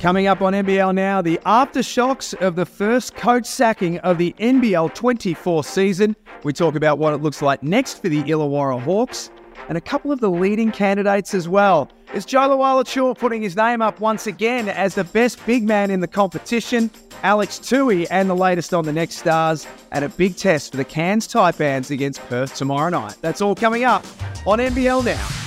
[0.00, 4.94] Coming up on NBL now, the aftershocks of the first coach sacking of the NBL
[4.94, 6.14] 24 season.
[6.44, 9.28] We talk about what it looks like next for the Illawarra Hawks
[9.68, 11.90] and a couple of the leading candidates as well.
[12.14, 15.98] Is Joe Lual-Acuil putting his name up once again as the best big man in
[15.98, 16.92] the competition?
[17.24, 20.84] Alex Toohey and the latest on the next stars and a big test for the
[20.84, 23.16] Cairns Taipans against Perth tomorrow night.
[23.20, 24.06] That's all coming up
[24.46, 25.37] on NBL now.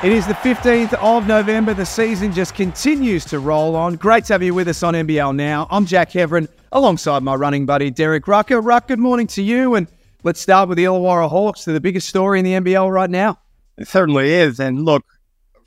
[0.00, 1.74] It is the 15th of November.
[1.74, 3.96] The season just continues to roll on.
[3.96, 5.66] Great to have you with us on NBL Now.
[5.72, 8.60] I'm Jack Heverin alongside my running buddy Derek Rucker.
[8.60, 9.74] Ruck, good morning to you.
[9.74, 9.88] And
[10.22, 11.64] let's start with the Illawarra Hawks.
[11.64, 13.40] They're the biggest story in the NBL right now.
[13.76, 14.60] It certainly is.
[14.60, 15.04] And look,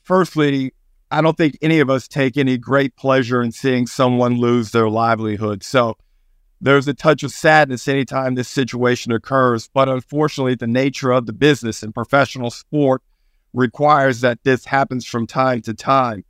[0.02, 0.74] firstly,
[1.12, 4.88] I don't think any of us take any great pleasure in seeing someone lose their
[4.88, 5.62] livelihood.
[5.62, 5.98] So
[6.62, 9.70] there's a touch of sadness anytime this situation occurs.
[9.74, 13.02] But unfortunately, the nature of the business and professional sport
[13.54, 16.24] requires that this happens from time to time.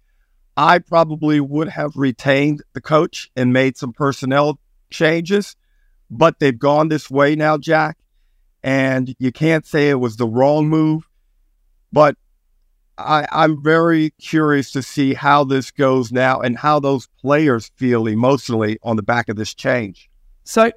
[0.58, 5.56] I probably would have retained the coach and made some personnel changes,
[6.10, 7.98] but they've gone this way now, Jack.
[8.64, 11.08] And you can't say it was the wrong move,
[11.92, 12.16] but
[12.98, 18.06] I, I'm very curious to see how this goes now and how those players feel
[18.08, 20.10] emotionally on the back of this change.
[20.44, 20.72] So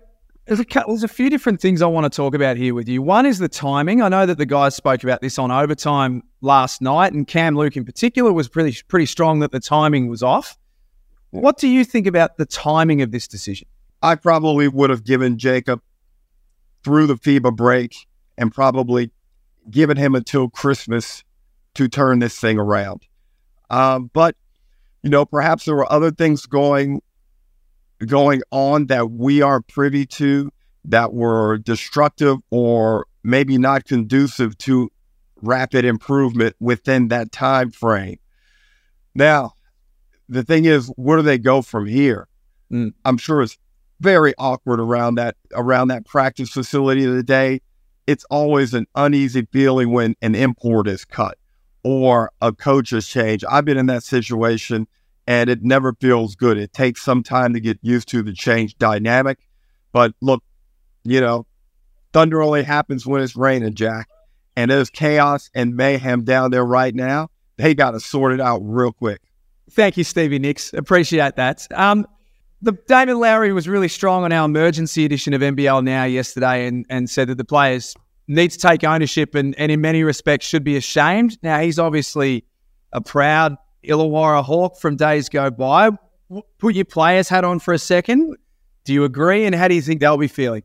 [0.47, 3.01] there's a, there's a few different things I want to talk about here with you.
[3.01, 4.03] One is the timing.
[4.03, 7.77] I know that the guys spoke about this on overtime last night, and Cam Luke
[7.77, 10.59] in particular was pretty pretty strong that the timing was off.
[11.31, 13.67] What do you think about the timing of this decision?
[14.03, 15.81] I probably would have given Jacob
[16.85, 19.11] through the FIBA break and probably
[19.71, 21.25] given him until Christmas
[21.75, 23.07] to turn this thing around.
[23.71, 24.37] Um, but
[25.03, 27.01] you know, perhaps there were other things going
[28.05, 30.51] going on that we are privy to
[30.85, 34.91] that were destructive or maybe not conducive to
[35.41, 38.19] rapid improvement within that time frame.
[39.15, 39.53] Now,
[40.29, 42.29] the thing is, where do they go from here?
[42.73, 42.93] Mm.
[43.05, 43.59] I'm sure it's
[44.01, 47.61] very awkward around that around that practice facility today.
[48.07, 51.39] It's always an uneasy feeling when an import is cut
[51.83, 53.45] or a coach has changed.
[53.51, 54.87] I've been in that situation
[55.27, 56.59] and it never feels good.
[56.59, 59.39] It takes some time to get used to the change dynamic.
[59.93, 60.43] But look,
[61.05, 61.47] you know,
[62.13, 64.09] thunder only happens when it's raining, Jack.
[64.57, 67.29] And there's chaos and mayhem down there right now.
[67.57, 69.21] They got to sort it out real quick.
[69.71, 70.73] Thank you, Stevie Nicks.
[70.73, 71.67] Appreciate that.
[71.73, 72.07] Um,
[72.63, 76.87] the Damon Lowery was really strong on our emergency edition of NBL Now yesterday and,
[76.89, 77.95] and said that the players
[78.29, 81.39] need to take ownership and, and in many respects should be ashamed.
[81.43, 82.45] Now, he's obviously
[82.93, 83.57] a proud
[83.87, 85.91] Illawarra Hawk from days go by.
[86.59, 88.37] Put your players hat on for a second.
[88.85, 89.45] Do you agree?
[89.45, 90.63] And how do you think they'll be feeling?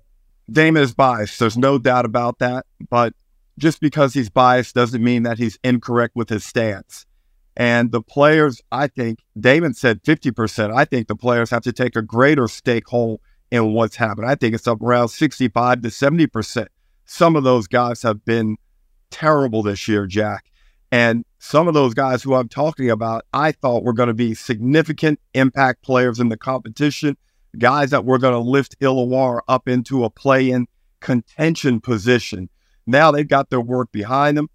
[0.52, 1.40] Damon is biased.
[1.40, 2.66] There's no doubt about that.
[2.90, 3.14] But
[3.58, 7.06] just because he's biased doesn't mean that he's incorrect with his stance.
[7.56, 10.74] And the players, I think, Damon said 50%.
[10.74, 13.18] I think the players have to take a greater stakehold
[13.52, 14.28] in what's happened.
[14.28, 16.68] I think it's up around 65 to 70%.
[17.06, 18.58] Some of those guys have been
[19.10, 20.46] terrible this year, Jack.
[20.92, 24.34] And some of those guys who I'm talking about, I thought were going to be
[24.34, 27.16] significant impact players in the competition,
[27.58, 30.68] guys that were going to lift Illawarra up into a play in
[31.00, 32.50] contention position.
[32.88, 34.50] Now they've got their work behind them.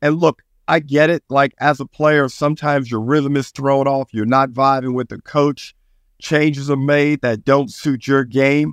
[0.00, 1.24] And look, I get it.
[1.28, 4.14] Like as a player, sometimes your rhythm is thrown off.
[4.14, 5.74] You're not vibing with the coach.
[6.20, 8.72] Changes are made that don't suit your game.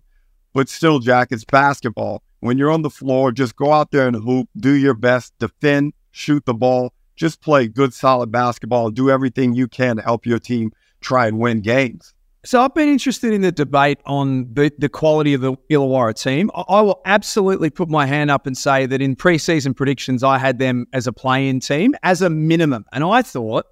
[0.53, 2.23] But still, Jack, it's basketball.
[2.39, 5.93] When you're on the floor, just go out there and hoop, do your best, defend,
[6.11, 10.25] shoot the ball, just play good, solid basketball and do everything you can to help
[10.25, 10.71] your team
[11.01, 12.13] try and win games.
[12.45, 16.49] So I've been interested in the debate on the, the quality of the Illawarra team.
[16.55, 20.57] I, will absolutely put my hand up and say that in preseason predictions, I had
[20.57, 23.65] them as a play-in team as a minimum, and I thought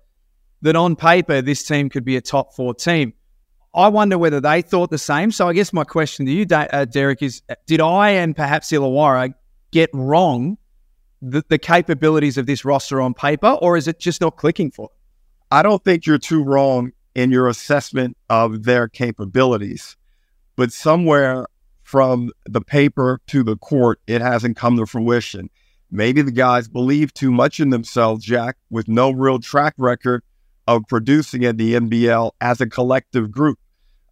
[0.64, 3.14] that on paper this team could be a top four team.
[3.74, 5.32] I wonder whether they thought the same.
[5.32, 9.34] So I guess my question to you, uh, Derek, is: Did I and perhaps Illawarra
[9.72, 10.58] get wrong
[11.22, 14.86] the, the capabilities of this roster on paper, or is it just not clicking for?
[14.86, 14.92] It?
[15.52, 19.98] I don't think you're too wrong in your assessment of their capabilities,
[20.56, 21.48] but somewhere
[21.84, 25.50] from the paper to the court, it hasn't come to fruition.
[25.90, 30.22] Maybe the guys believe too much in themselves, Jack, with no real track record
[30.68, 33.58] of producing in the NBL as a collective group.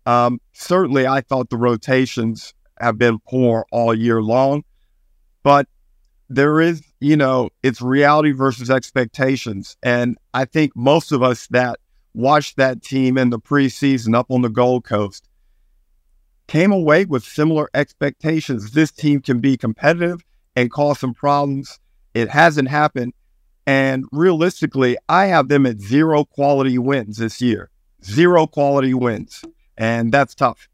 [0.06, 4.64] Um, certainly, I thought the rotations have been poor all year long,
[5.44, 5.68] but
[6.30, 9.78] there is, you know, it's reality versus expectations.
[9.84, 11.80] And I think most of us that
[12.16, 15.30] watched that team in the preseason up on the Gold Coast
[16.48, 18.72] came away with similar expectations.
[18.72, 20.24] This team can be competitive
[20.56, 21.80] and cause some problems.
[22.16, 23.14] It hasn't happened.
[23.68, 27.70] And realistically, I have them at zero quality wins this year.
[28.04, 29.44] Zero quality wins.
[29.78, 30.68] And that's tough.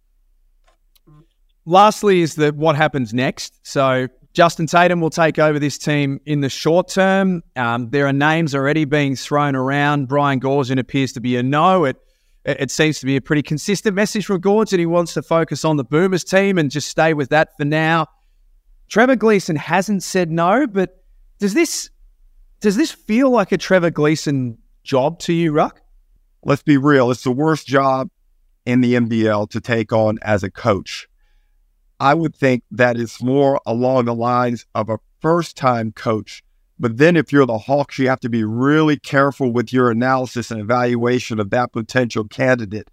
[1.65, 3.59] Lastly, is that what happens next?
[3.63, 7.43] So Justin Tatum will take over this team in the short term.
[7.55, 10.07] Um, there are names already being thrown around.
[10.07, 11.85] Brian Goorjian appears to be a no.
[11.85, 11.97] It
[12.43, 15.77] it seems to be a pretty consistent message from Goorj he wants to focus on
[15.77, 18.07] the Boomers team and just stay with that for now.
[18.89, 21.03] Trevor Gleeson hasn't said no, but
[21.37, 21.89] does this
[22.61, 25.81] does this feel like a Trevor Gleeson job to you, Ruck?
[26.43, 27.11] Let's be real.
[27.11, 28.09] It's the worst job
[28.65, 31.07] in the NBL to take on as a coach.
[32.01, 36.43] I would think that it's more along the lines of a first time coach.
[36.79, 40.49] But then if you're the Hawks, you have to be really careful with your analysis
[40.49, 42.89] and evaluation of that potential candidate.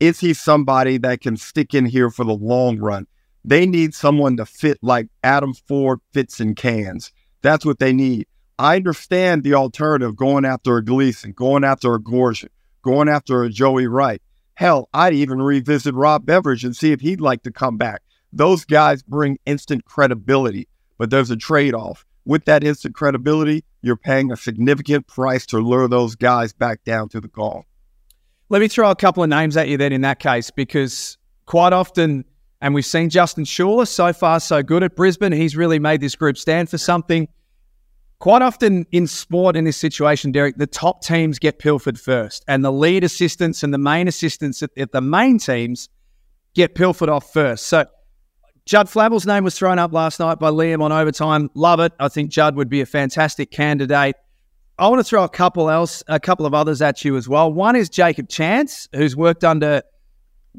[0.00, 3.06] Is he somebody that can stick in here for the long run?
[3.44, 7.12] They need someone to fit like Adam Forde fits in Cairns.
[7.42, 8.26] That's what they need.
[8.58, 12.48] I understand the alternative going after a Gleeson, going after a Goorjian,
[12.80, 14.22] going after a Joey Wright.
[14.54, 18.00] Hell, I'd even revisit Rob Beveridge and see if he'd like to come back.
[18.36, 20.68] Those guys bring instant credibility,
[20.98, 22.04] but there's a trade off.
[22.26, 27.08] With that instant credibility, you're paying a significant price to lure those guys back down
[27.10, 27.64] to the call.
[28.50, 31.16] Let me throw a couple of names at you then in that case, because
[31.46, 32.26] quite often,
[32.60, 36.14] and we've seen Justin Schueller so far so good at Brisbane, he's really made this
[36.14, 37.28] group stand for something.
[38.18, 42.62] Quite often in sport in this situation, Derek, the top teams get pilfered first, and
[42.62, 45.88] the lead assistants and the main assistants at, at the main teams
[46.54, 47.66] get pilfered off first.
[47.66, 47.86] So
[48.66, 51.48] Judd Flavel's name was thrown up last night by Liam on overtime.
[51.54, 51.92] Love it.
[52.00, 54.16] I think Judd would be a fantastic candidate.
[54.76, 57.52] I want to throw a couple else, a couple of others at you as well.
[57.52, 59.82] One is Jacob Chance, who's worked under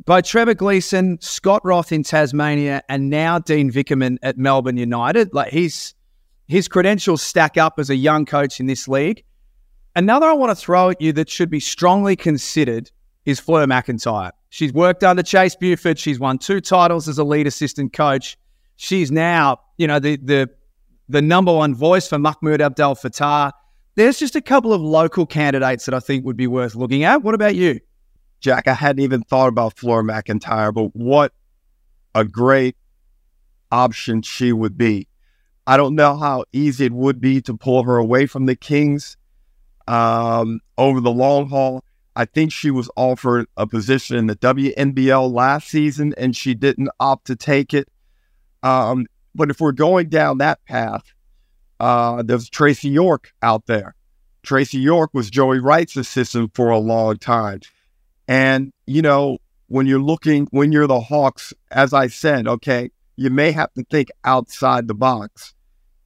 [0.05, 5.33] both Trevor Gleeson, Scott Roth in Tasmania, and now Dean Vickerman at Melbourne United.
[5.33, 5.93] Like his
[6.47, 9.25] his credentials stack up as a young coach in this league.
[9.97, 12.89] Another I want to throw at you that should be strongly considered
[13.25, 14.31] is Fleur McIntyre.
[14.49, 15.99] She's worked under Chase Buford.
[15.99, 18.37] She's won two titles as a lead assistant coach.
[18.75, 20.49] She's now, you know, the the
[21.09, 23.51] the number one voice for Mahmoud Abdel Fattah.
[23.95, 27.23] There's just a couple of local candidates that I think would be worth looking at.
[27.23, 27.79] What about you?
[28.39, 31.33] Jack, I hadn't even thought about Flora McIntyre, but what
[32.13, 32.75] a great
[33.71, 35.07] option she would be.
[35.65, 39.17] I don't know how easy it would be to pull her away from the Kings
[39.87, 41.83] um, over the long haul.
[42.17, 46.89] I think she was offered a position in the WNBL last season and she didn't
[46.99, 47.87] opt to take it.
[48.63, 49.05] Um,
[49.35, 51.03] but if we're going down that path,
[51.79, 53.93] uh, there's Tracy York out there.
[54.41, 57.59] Tracy York was Joey Wright's assistant for a long time.
[58.27, 59.37] And, you know,
[59.67, 63.83] when you're looking, when you're the Hawks, as I said, okay, you may have to
[63.91, 65.53] think outside the box.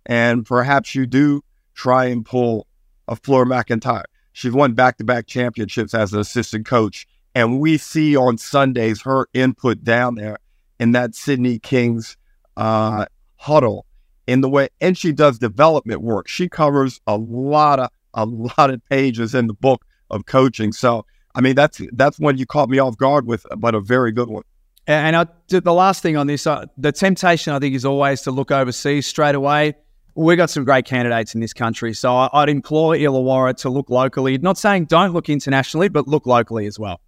[0.06, 1.42] And perhaps you do
[1.74, 2.68] try and pull
[3.08, 4.04] a Fleur McIntyre.
[4.34, 7.08] She's won back to back championships as an assistant coach.
[7.34, 10.38] And we see on Sundays her input down there
[10.80, 12.18] in that Sydney Kings
[12.58, 13.06] uh,
[13.38, 13.86] huddle
[14.28, 16.28] in the way, and she does development work.
[16.28, 20.74] She covers a lot of a lot of pages in the book of coaching.
[20.74, 24.12] So, I mean, that's that's one you caught me off guard with, but a very
[24.12, 24.44] good one.
[24.88, 28.32] And I, the last thing on this, uh, the temptation I think is always to
[28.32, 29.76] look overseas straight away
[30.16, 31.94] we've got some great candidates in this country.
[31.94, 34.38] So I, would implore Illawarra to look locally.
[34.38, 37.02] Not saying don't look internationally, but look locally as well.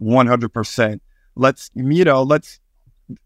[0.00, 1.00] 100%.
[1.34, 2.60] Let's, you know, let's,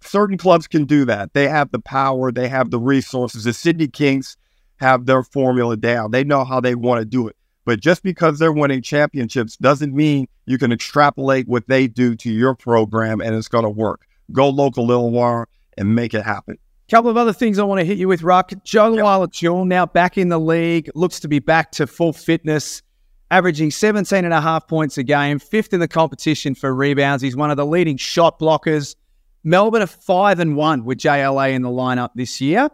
[0.01, 1.33] certain clubs can do that.
[1.33, 3.45] They have the power, they have the resources.
[3.45, 4.37] The Sydney Kings
[4.79, 7.37] have their formula down, they know how they want to do it.
[7.65, 12.31] But just because they're winning championships doesn't mean you can extrapolate what they do to
[12.31, 14.07] your program and it's going to work.
[14.31, 15.47] Go local Illawarra
[15.77, 16.59] and make it happen.
[16.89, 18.53] Couple of other things I want to hit you with, Ruck.
[18.63, 19.05] Joe yep.
[19.43, 22.81] Lila now back in the league, looks to be back to full fitness,
[23.29, 27.25] averaging 17 and a half points a game, fifth in the competition for rebounds.
[27.25, 28.95] He's one of the leading shot blockers.
[29.43, 32.71] Melbourne are five and one with JLA in the lineup this year.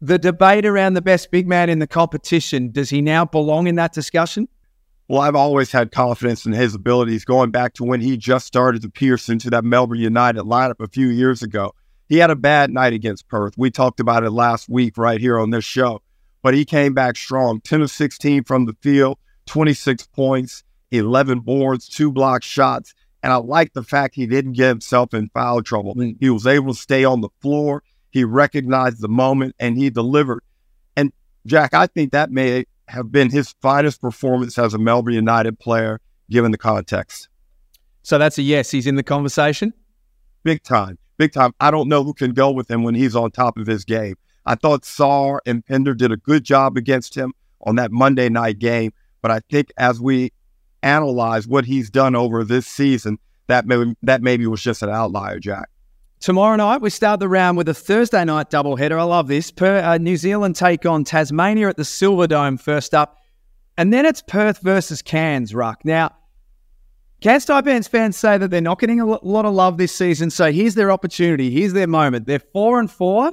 [0.00, 3.76] The debate around the best big man in the competition, does he now belong in
[3.76, 4.48] that discussion?
[5.08, 8.82] Well, I've always had confidence in his abilities going back to when he just started
[8.82, 11.72] to pierce into that Melbourne United lineup a few years ago.
[12.08, 13.54] He had a bad night against Perth.
[13.56, 16.02] We talked about it last week right here on this show,
[16.42, 21.88] but he came back strong 10 of 16 from the field, 26 points, 11 boards,
[21.88, 22.94] two block shots.
[23.22, 25.96] And I like the fact he didn't get himself in foul trouble.
[25.96, 26.16] Mm.
[26.20, 27.82] He was able to stay on the floor.
[28.10, 30.44] He recognized the moment and he delivered.
[30.96, 31.12] And
[31.44, 36.00] Jack, I think that may have been his finest performance as a Melbourne United player,
[36.30, 37.28] given the context.
[38.04, 38.70] So that's a yes.
[38.70, 39.74] He's in the conversation?
[40.44, 41.52] Big time big time.
[41.60, 44.16] I don't know who can go with him when he's on top of his game.
[44.44, 47.32] I thought Sarr and Pinder did a good job against him,
[47.66, 48.92] on that Monday night game.
[49.20, 50.32] But I think as we
[50.82, 53.18] analyze what he's done over this season,
[53.48, 55.68] that maybe, that maybe was just an outlier, Jack.
[56.20, 58.98] Tomorrow night, we start the round with a Thursday night doubleheader.
[58.98, 59.50] I love this.
[59.50, 63.18] Per, uh, New Zealand take on Tasmania at the Silver Dome first up.
[63.76, 65.84] And then it's Perth versus Cairns, Ruck.
[65.84, 66.16] Now,
[67.26, 70.30] Cairns Taipans fans say that they're not getting a lot of love this season.
[70.30, 71.50] So here's their opportunity.
[71.50, 72.28] Here's their moment.
[72.28, 73.32] They're four and four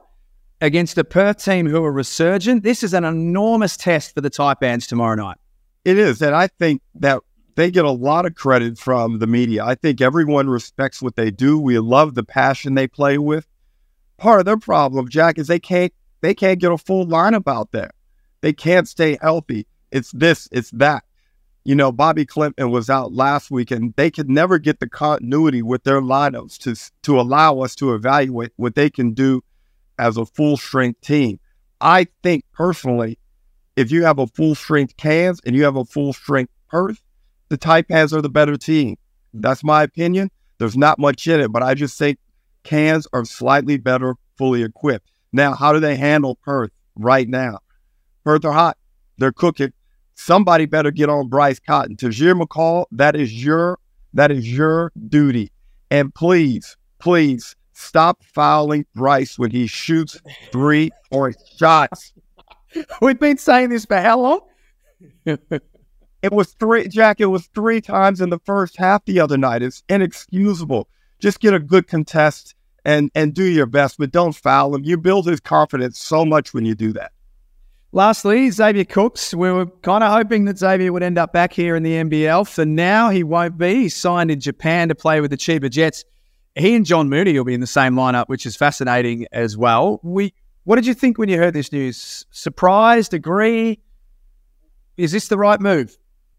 [0.62, 2.64] against a Perth team who are resurgent.
[2.64, 5.38] This is an enormous test for the Taipans tomorrow night.
[5.86, 6.24] It is.
[6.24, 7.22] And I think that
[7.54, 9.64] they get a lot of credit from the media.
[9.64, 11.60] I think everyone respects what they do.
[11.60, 13.46] We love the passion they play with.
[14.18, 17.72] Part of their problem, Jack, is they can't they can't get a full lineup out
[17.72, 17.92] there.
[18.42, 19.68] They can't stay healthy.
[19.92, 21.04] It's this, it's that.
[21.66, 25.62] You know, Bobby Clinton was out last week, and they could never get the continuity
[25.62, 29.42] with their lineups to to allow us to evaluate what they can do
[29.98, 31.40] as a full strength team.
[31.80, 33.18] I think personally,
[33.76, 37.02] if you have a full strength Cairns and you have a full strength Perth,
[37.50, 38.98] the Taipans are the better team.
[39.34, 40.32] That's my opinion.
[40.58, 42.20] There's not much in it, but I just think
[42.64, 45.12] Cairns are slightly better fully equipped.
[45.32, 47.60] Now, how do they handle Perth right now?
[48.24, 48.78] Perth are hot.
[49.18, 49.74] They're cooking.
[50.16, 51.96] Somebody better get on Bryce Cotton.
[51.96, 53.80] Tahjere McCall, that is your
[54.14, 55.52] that is your duty.
[55.90, 60.20] And please, please stop fouling Bryce when he shoots
[60.52, 62.14] three or shots.
[63.02, 64.42] We've been saying this for how long?
[66.24, 69.62] It was three, Jack, it was three times in the first half the other night.
[69.62, 70.88] It's inexcusable.
[71.20, 72.56] Just get a good contest
[72.86, 74.84] and and do your best, but don't foul him.
[74.86, 77.13] You build his confidence so much when you do that.
[77.96, 79.36] Lastly, Xavier Cooks.
[79.36, 82.50] We were kind of hoping that Xavier would end up back here in the NBL.
[82.50, 83.84] For now, he won't be.
[83.84, 86.04] He signed in Japan to play with the Chiba Jets.
[86.56, 90.00] He and John Mooney will be in the same lineup, which is fascinating as well.
[90.02, 90.34] We,
[90.64, 92.26] what did you think when you heard this news?
[92.32, 93.14] Surprised?
[93.14, 93.80] Agree?
[94.98, 95.96] Is this the right move?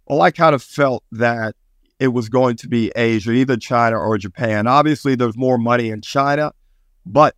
[0.06, 1.54] well, I kind of felt that
[2.00, 4.66] it was going to be Asia, either China or Japan.
[4.66, 6.52] Obviously, there's more money in China,
[7.06, 7.36] but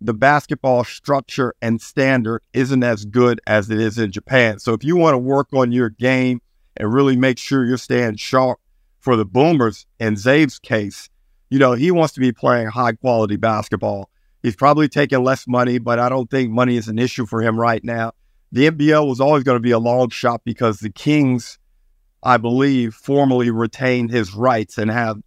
[0.00, 4.58] the basketball structure and standard isn't as good as it is in Japan.
[4.58, 6.40] So if you want to work on your game
[6.76, 8.58] and really make sure you're staying sharp
[9.00, 11.08] for the Boomers, in Zave's case,
[11.48, 14.10] you know, he wants to be playing high quality basketball.
[14.42, 17.58] He's probably taking less money, but I don't think money is an issue for him
[17.58, 18.12] right now.
[18.52, 21.58] The NBL was always going to be a long shot because the Kings
[22.26, 25.22] I believe, formally retained his rights and have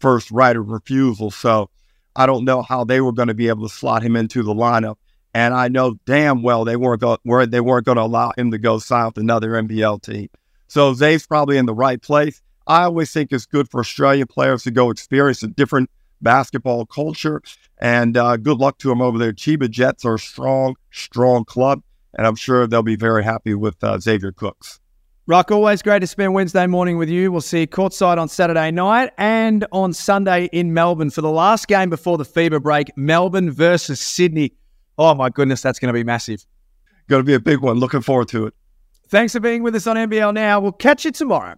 [0.00, 1.30] first right of refusal.
[1.30, 1.70] So
[2.14, 4.54] I don't know how they were going to be able to slot him into the
[4.54, 4.96] lineup.
[5.34, 8.58] And I know damn well they weren't go, they weren't going to allow him to
[8.58, 10.28] go sign with another NBL team.
[10.68, 12.42] So Zay's probably in the right place.
[12.66, 15.90] I always think it's good for Australian players to go experience a different
[16.20, 17.42] basketball culture.
[17.78, 19.32] And uh, good luck to them over there.
[19.32, 21.82] Chiba Jets are a strong, strong club,
[22.14, 24.80] and I'm sure they'll be very happy with uh, Xavier Cooks.
[25.28, 27.30] Rock, always great to spend Wednesday morning with you.
[27.30, 31.68] We'll see you courtside on Saturday night and on Sunday in Melbourne for the last
[31.68, 34.54] game before the FIBA break Melbourne versus Sydney.
[34.98, 36.44] Oh, my goodness, that's going to be massive.
[37.08, 37.78] Going to be a big one.
[37.78, 38.54] Looking forward to it.
[39.10, 40.58] Thanks for being with us on NBL Now.
[40.58, 41.54] We'll catch you tomorrow.